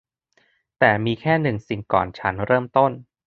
[0.79, 2.91] แต่มีแค่หนึ่งสิ่งก่อนฉันเริ่มต้น